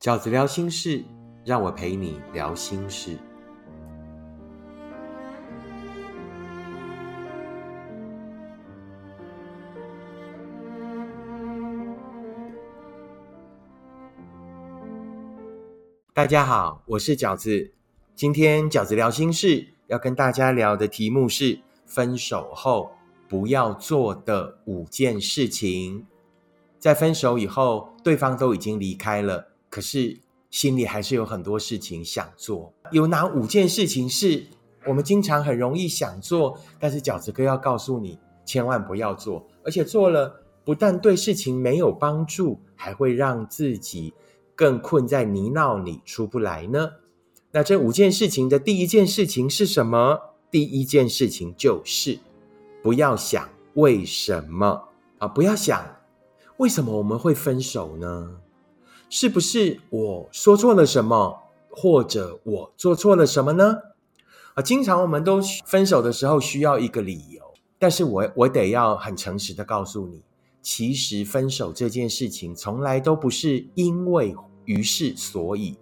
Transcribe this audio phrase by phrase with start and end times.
[0.00, 1.04] 饺子聊心事，
[1.44, 3.18] 让我陪你聊心事。
[16.14, 17.70] 大家好，我是饺子。
[18.14, 22.90] 今天饺子聊心事要跟大家聊的题目是分手后
[23.28, 26.06] 不要做的五件事情。
[26.78, 29.48] 在分手以后，对方都已经离开了。
[29.70, 34.44] 可是心里还是有很多事情想做，有哪五件事情是
[34.84, 44.12] 我们经常很容易想做，但是饺子哥要告诉你，千万不要做，而且做了不但对事情没有帮助，还会让自己
[44.54, 46.90] 更困在泥淖里出不来呢？
[47.52, 50.20] 那这五件事情的第一件事情是什么？
[50.50, 52.18] 第一件事情就是
[52.82, 55.96] 不要想为什么啊，不要想
[56.56, 58.40] 为什么我们会分手呢？
[59.12, 61.36] 是不是我说错了什么，
[61.68, 63.76] 或者我做错了什么呢？
[64.54, 67.42] 啊，经常我们都分手的时候需要一个理由，
[67.76, 70.22] 但是我我得要很诚实的告诉你，
[70.62, 74.32] 其实分手这件事情从来都不是因为
[74.64, 75.72] 于是所以，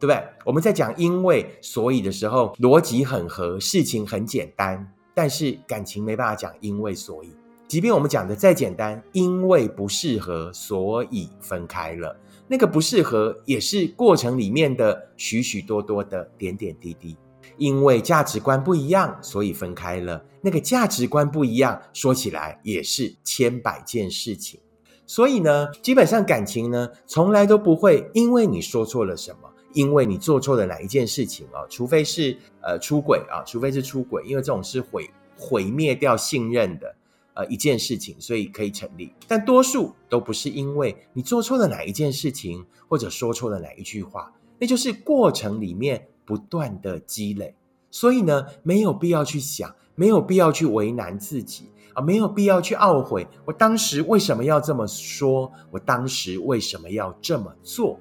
[0.00, 0.24] 对不对？
[0.46, 7.28] 我们在讲因为所以的时候，逻辑很合，事情很简单，但是感情没办法讲因为所以，
[7.68, 12.16] 即便我们讲的再简单，因为不适合，所以分开了。
[12.52, 17.16] 那个不适合，也是过程里面的许许多多的点点滴滴。
[17.56, 20.22] 因为价值观不一样，所以分开了。
[20.42, 24.60] 那个价值观不一样，说起来也是千百件事情。
[25.06, 36.94] 所以呢，基本上感情呢，从来都不会因为你说错了什么，因为你做错了哪一件事情啊，除非是呃出轨啊，除非是出轨，因为这种是毁毁灭掉信任的。
[37.34, 47.54] 呃，一件事情，所以可以成立，但多数都不是因为你做错了哪一件事情，或者说错了哪一句话，那就是过程里面不断的积累。
[47.90, 55.50] 所以呢，没有必要去想，没有必要去为难自己啊，没有必要去懊悔，我当时为什么要这么说？
[55.70, 57.98] 我当时为什么要这么做？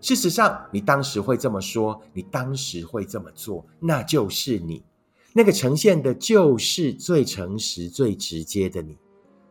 [0.00, 4.82] 事实上，你当时会这么说，你当时会这么做，那就是你。
[5.36, 8.96] 那个呈现的就是最诚实、最直接的你，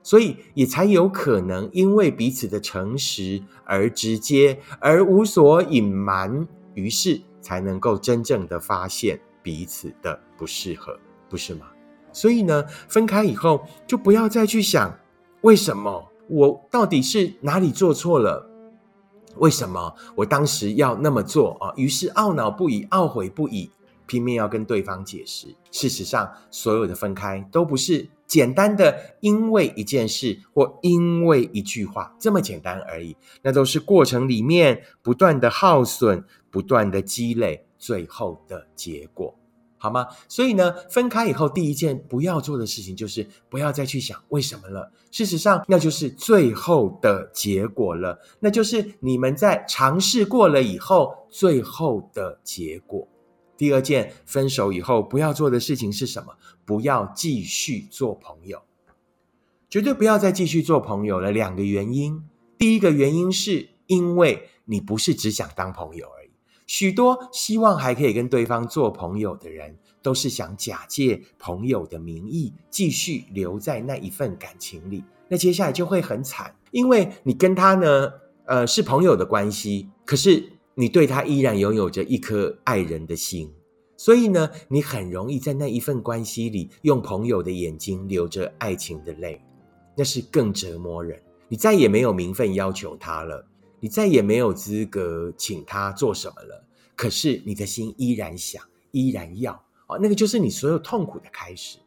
[0.02, 10.98] 所以也才有可能因为彼此的诚实而直接，而无所隐瞒，于是才能够真正的发现彼此的不适合，
[11.30, 11.68] 不是吗？
[12.14, 14.98] 所以呢，分开以后就不要再去想
[15.42, 18.50] 为什么我到底是哪里做错了，
[19.36, 21.74] 为什么我当时要那么做啊？
[21.76, 23.70] 于是懊恼不已，懊悔不已。
[24.06, 39.36] 拼命要跟对方解释，事实上，所有的分开都不是简单的因为一件事或因为一句话这么简单而已，那都是过程里面不断的耗损、不断的积累，最后的结果，
[39.78, 40.08] 好吗？
[40.28, 44.92] 所以呢，分开以后第一件不要做的事情就是不要再去想为什么了。
[45.12, 53.08] 事实上，那就是最后的结果了，那就是你们在尝试过了以后最后的结果。
[53.58, 56.36] 第二件分手以后不要做的事情是什么？
[56.66, 58.62] 不要继续做朋友，
[59.70, 61.32] 绝对不要再继续做朋友了。
[61.32, 62.24] 两个原因，
[62.58, 66.30] 第一个原因是因为你不是只想当朋友而已，
[66.66, 75.04] 许多希望还可以跟对方做朋友的人，都是想假借朋友的名义继续留在那一份感情里。
[75.28, 78.14] 那接下来就会很惨，因为你跟他呢，
[78.46, 80.53] 呃，是朋友的关系，可是。
[80.76, 83.54] 你对他依然拥有着一颗爱人的心，
[83.96, 89.40] 所以呢，你很容易在那一份关系里用朋友的眼睛流着爱情的泪，
[89.96, 91.22] 那是更折磨人。
[91.48, 93.46] 你再也没有名分要求他了，
[93.80, 96.66] 你再也没有资格请他做什么了。
[96.96, 99.54] 可是你的心依然想，依然要
[99.86, 101.78] 啊，那个就是你所有痛苦的开始。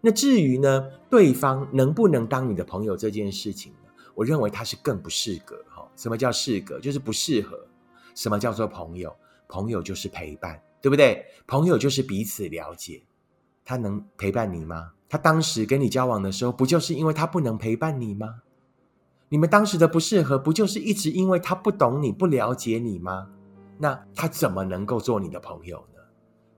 [0.00, 3.90] 那至于呢，对方能不能当你的朋友这件事情呢？
[4.14, 5.86] 我认为他是更不适合哈。
[5.94, 6.80] 什么叫适合？
[6.80, 7.67] 就是不适合。
[8.18, 9.14] 什么叫做朋友？
[9.46, 11.24] 朋友就是陪伴，对不对？
[11.46, 13.00] 朋友就是彼此了解。
[13.64, 14.90] 他能陪伴你吗？
[15.08, 18.40] 他当时跟你交往的时候，不就是因为他不能陪伴你吗？
[19.28, 23.28] 你们当时的不适合，不就是一直因为他不懂你不了解你吗？
[23.78, 26.00] 那他怎么能够做你的朋友呢？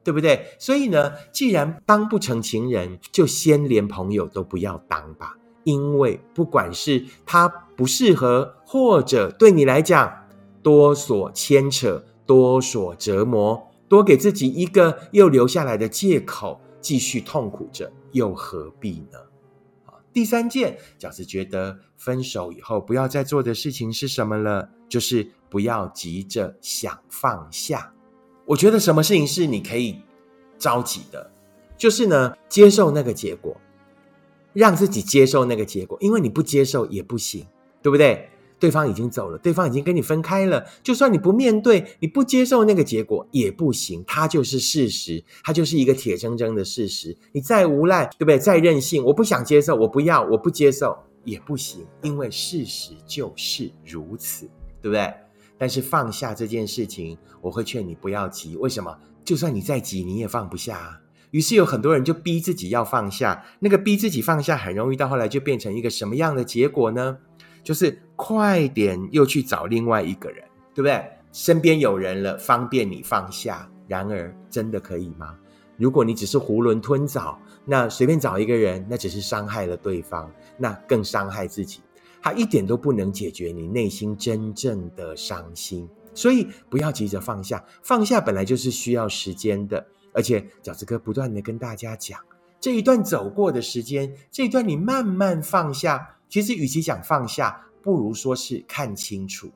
[0.02, 0.46] 对不对？
[0.58, 5.36] 所以呢，既然当不成情人，就先连朋友都不要当吧。
[5.64, 7.46] 因为不管是他
[7.76, 10.19] 不适合，或者对你来讲，
[10.62, 19.18] 多所牵扯，多所折磨，多给自己一个又留下来的借口，继续痛苦着，又何必呢？
[20.12, 24.68] 第三件，饺子觉得分手以后不要再做的事情是什么了？
[24.88, 27.94] 就是不要急着想放下。
[28.44, 30.00] 我觉得什么事情是你可以
[30.58, 31.30] 着急的，
[31.78, 33.56] 就是呢，接受那个结果，
[34.52, 37.46] 让自己接受那个结果，因为你不接受也不行，
[37.80, 38.28] 对不对？
[38.60, 40.64] 对方已经走了，对方已经跟你分开了。
[40.82, 47.16] 就算你不面对，你不接受那个结果也不行，它就是事实，它就是一个铁铮铮的事实。
[47.32, 48.38] 你再无赖，对不对？
[48.38, 54.46] 再任性，我不想接受，我不要，我不接受也不行，因为事实就是如此，
[54.82, 55.12] 对不对？
[55.56, 58.56] 但是放下这件事情，我会劝你不要急。
[58.56, 58.94] 为什么？
[59.24, 60.76] 就算你再急，你也放不下。
[60.76, 67.18] 啊于是有很多人就逼自己要放下，那个逼自己放下，很容易到后来就变成一个什么样的结果呢？
[67.62, 70.44] 就是快点又去找另外一个人，
[70.74, 71.02] 对不对？
[71.32, 73.66] 身边有人了，方便你放下。
[73.88, 75.34] 然而，真的可以吗？
[75.76, 81.80] 如果你只是囫囵吞枣，那随便找一个人，那只是伤害了对方，那更伤害自己。
[82.20, 85.88] 他一点都不能解决你内心真正的伤心。
[86.14, 89.84] 所以，不要急着放下，放下本来就是需要时间的。
[90.12, 92.20] 而且，饺子哥不断的跟大家讲，
[92.60, 96.16] 这一段走过的时间，这一段你慢慢放下。
[96.28, 99.50] 其实，与其讲放下，不如说是看清楚。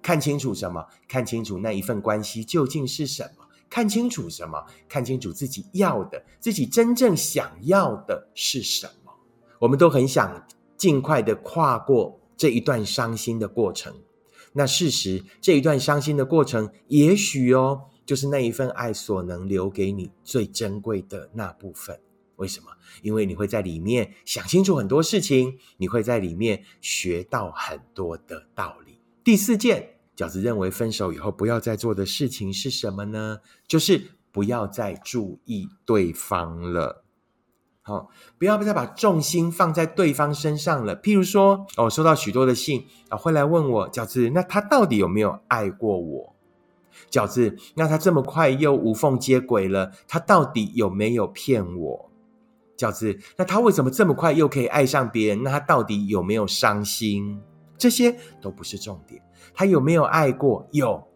[0.00, 0.84] 看清楚什么？
[1.06, 3.44] 看清楚那一份关系究竟是什么？
[3.70, 4.66] 看清楚什么？
[4.88, 9.12] 看清楚自己要的，自己真正想要的是什么？
[9.60, 10.44] 我们都很想
[10.76, 13.94] 尽快的跨过这一段伤心的过程。
[14.52, 21.98] 那事实，这一段伤心的过程，也许哦，就是那一份爱所能留给你最珍贵的那部分。
[22.42, 22.66] 为什么？
[23.02, 28.98] 因为你会在里面想清楚很多事情，你会在里面学到很多的道理。
[29.22, 33.38] 第四件，饺子认为分手以后不要再做的事情是什么呢？
[33.68, 37.04] 就是不要再注意对方了。
[37.82, 41.00] 好，不要再把重心放在对方身上了。
[41.00, 46.34] 譬如说，哦，收到许多的信啊，会来问我饺子，那他到底有没有爱过我？
[47.10, 52.11] 饺子，那他这么快又无缝接轨了，他到底有没有骗我？
[52.82, 55.42] 饺子，那他为什么这么快又可以爱上别人？
[55.42, 57.40] 那他到底有没有伤心？
[57.78, 59.22] 这些都不是重点。
[59.54, 60.66] 他有没有爱过？
[60.72, 61.06] 有。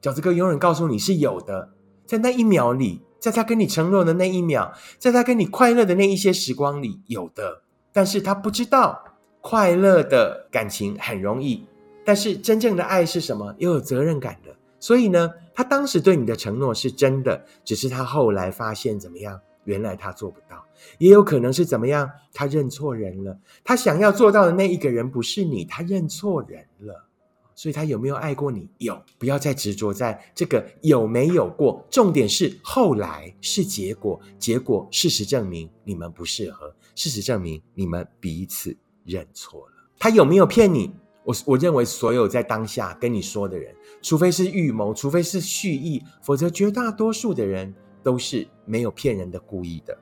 [0.00, 1.70] 饺子哥永远告诉你是有的。
[2.06, 7.62] 在那一秒里，在他跟你承诺的那一秒，在他跟你快乐的那一些时光里，有的。
[7.92, 9.02] 但是他不知道，
[9.40, 11.66] 快乐的感情很容易，
[12.04, 13.54] 但是真正的爱是什么？
[13.58, 14.54] 又有责任感的。
[14.78, 19.40] 所以呢，他当时对你的承诺是真的，只是他后来发现怎么样？
[19.64, 20.64] 原来他做不到，
[20.98, 22.10] 也有可能是怎么样？
[22.32, 23.38] 他认错人了。
[23.62, 27.06] 他想要做到的那一个人不是你，他认错人了。
[27.54, 28.70] 所以他有没有爱过你？
[28.78, 28.98] 有。
[29.18, 34.18] 不要再执着在这个有没有过，重点是后来是结果。
[34.38, 38.74] 结果事实证明你们不适合，事实证明你们彼此
[39.04, 39.72] 认错了。
[39.98, 40.90] 他有没有骗你？
[41.22, 47.74] 我我认为所有在当下跟你说的人，除非是预谋，除非是蓄意，否则绝大多数的人。
[48.02, 49.96] 都是没有骗人的故意的。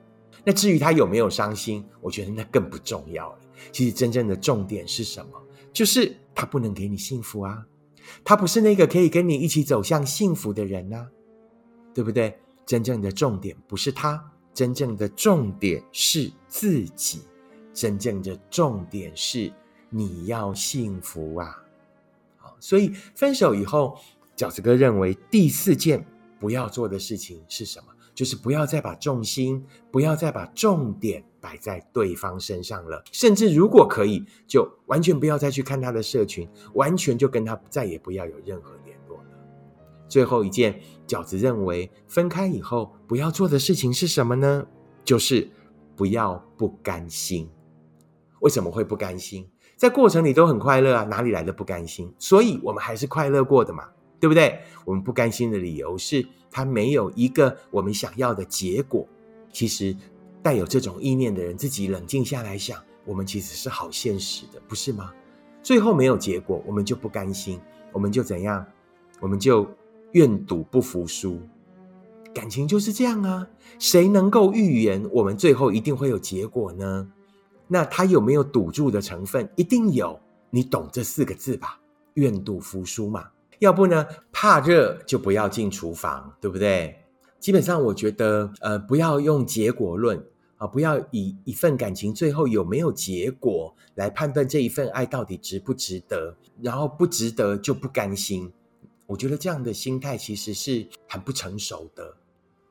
[0.45, 3.39] 那至于他有没有伤心，我觉得那更不重要了。
[3.71, 5.31] 其实真正的重点是什么？
[5.73, 7.65] 就是他不能给你幸福啊，
[8.23, 11.09] 他不是那个可以跟你一起走向幸福的人啊，
[11.93, 12.39] 对不对？
[12.65, 17.21] 真正的重点不是他，真正的重点是自己，
[17.73, 19.51] 真正的重点是
[19.89, 21.61] 你要幸福啊。
[22.37, 23.97] 好，所以分手以后，
[24.37, 26.05] 饺子哥认为第四件。
[26.39, 27.87] 不要做的事情是什么？
[28.15, 33.01] 就是不要再把重心，不要再把重点摆在对方身上了。
[33.13, 39.23] 甚至如果可以，就完全不要再去看他的社群，完全就跟他再也不要有任何联络了。
[40.09, 44.67] 最后一件，饺子认为分开以后不要做的事情是什么呢？
[45.05, 45.49] 就是
[45.95, 47.49] 不要不甘心。
[48.41, 49.49] 为什么会不甘心？
[49.77, 52.13] 在过程里都很快乐啊，哪里来的不甘心？
[52.19, 53.87] 所以我们还是快乐过的嘛。
[54.19, 54.59] 对不对？
[54.85, 59.07] 我们不甘心的理由是，他没有一个我们想要的结果。
[59.51, 59.95] 其实，
[60.41, 65.11] 带有这种意念的人，自己冷静下来想，我们其实是好现实的，不是吗？
[65.61, 67.59] 最后没有结果，我们就不甘心，
[67.91, 68.65] 我们就怎样？
[69.19, 69.67] 我们就
[70.13, 71.39] 愿赌不服输。
[72.33, 73.47] 感情就是这样啊，
[73.79, 77.11] 谁能够预言我们最后一定会有结果呢？
[77.67, 79.49] 那他有没有赌注的成分？
[79.55, 80.19] 一定有。
[80.51, 81.79] 你懂这四个字吧？
[82.15, 83.29] 愿赌服输嘛。
[83.59, 84.05] 要不呢？
[84.31, 86.97] 怕热就不要进厨房，对不对？
[87.39, 90.25] 基本上，我觉得，呃，不要用结果论
[90.57, 98.51] 啊，不要以一份感情最后有没有结果来判断这一份爱到底值不值得，然后不值得就不甘心。
[99.07, 102.15] 我觉得这样的心态其实是很不成熟的。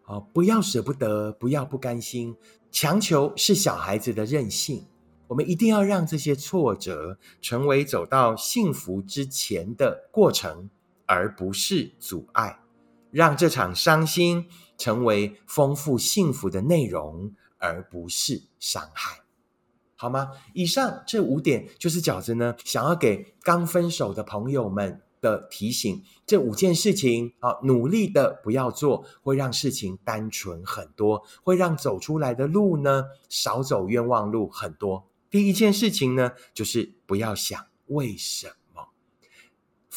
[0.04, 2.34] 啊，不要舍不得，不要不甘心，
[2.70, 4.86] 强求是小孩子的任性。
[5.26, 10.70] 我们一定要让这些挫折成为走到幸福之前的过程，
[11.08, 12.60] 而不是阻碍；
[13.10, 14.46] 让这场伤心
[14.76, 19.22] 成为丰富幸福的内容，而不是伤害。
[19.96, 20.30] 好吗？
[20.54, 26.04] 以上这五点就是饺子呢想要给刚分手的朋友们的提醒。
[26.24, 35.08] 这五件事情啊，努力的不要做，会让事情单纯很多，会让走出来的路呢少走冤枉路很多。
[35.30, 38.52] 第一件事情呢，就是不要想为什么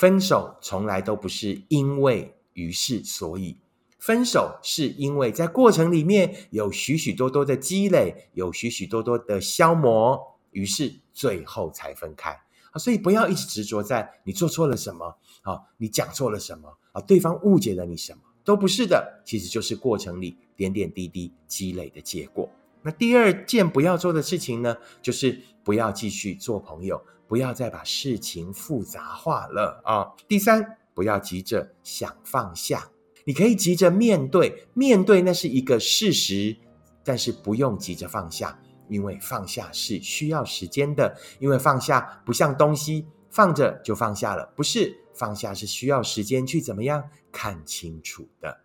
[0.02, 3.56] 分手，从来都不是因为于是所以。
[4.00, 12.32] 分手是因为在过程里面有许许多多的积累，有许许多多的消磨，于是最后才分开
[12.72, 12.80] 啊！
[12.80, 22.50] 所以不要一直执着在你做错了什么啊，你讲错了什么啊，对方误解了你什么，都不是的，其实就是过程里点点滴滴积累的结果。
[22.84, 30.12] 那第二件不要做的事情呢，就是不要继续做朋友，不要再把事情复杂化了啊！
[30.28, 32.90] 第三，不要急着想放下。
[33.24, 36.58] 你可以急着面对，面对那是一个事实，
[37.04, 38.60] 但是不用急着放下，
[38.90, 41.16] 因为放下是需要时间的。
[41.40, 48.62] 因为放下不像东西放着就放下了，不是放下是需要时间去怎么样看清楚的。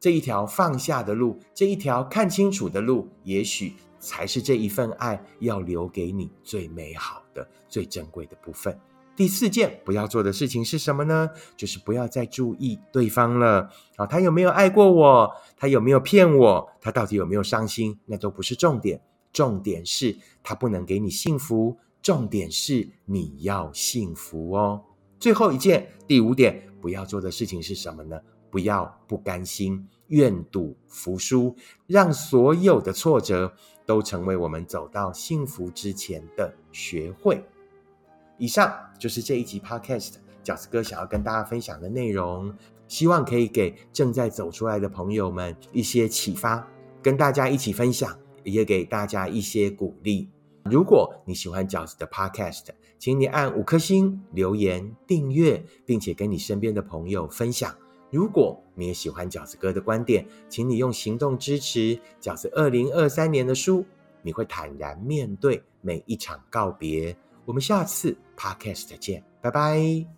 [0.00, 8.78] 这一条放下的路，这一条看清楚的路，也许才是这一份爱要留给你最美好的、最珍贵的部分。
[9.16, 11.28] 第四件不要做的事情是什么呢？
[11.56, 13.68] 就是不要再注意对方了。
[13.96, 15.32] 啊，他有没有爱过我？
[15.56, 16.70] 他有没有骗我？
[16.80, 17.98] 他到底有没有伤心？
[18.06, 19.00] 那都不是重点。
[19.32, 21.76] 重点是他不能给你幸福。
[22.00, 24.84] 重点是你要幸福哦。
[25.18, 28.16] 最后一件，第五点不要做的事情是什么呢？
[28.50, 31.54] 不要不甘心，愿赌服输，
[31.86, 33.52] 让所有的挫折
[33.84, 37.44] 都成为我们走到幸福之前的学会。
[38.38, 40.14] 以上就是这一集 Podcast
[40.44, 42.54] 饺子哥想要跟大家分享的内容，
[42.86, 46.66] 希望可以给正在走出来的朋友们一些启发，
[47.02, 50.30] 跟大家一起分享，也给大家一些鼓励。
[50.64, 52.66] 如果你喜欢饺子的 Podcast，
[52.98, 57.74] 请你按五颗星、留言、订阅，并且跟你身边的朋友分享。
[58.10, 63.84] 如果你也喜欢饺子哥的观点，请你用行动支持饺子二零二三年的书。
[64.22, 67.16] 你会坦然面对每一场告别。
[67.44, 70.08] 我们下次 podcast 再见，拜拜。